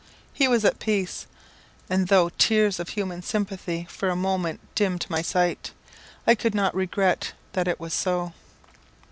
[0.33, 1.27] He was at peace,
[1.87, 5.73] and though tears of human sympathy for a moment dimmed my sight,
[6.25, 8.33] I could not regret that it was so.